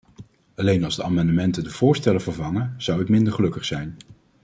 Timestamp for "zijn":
3.65-3.97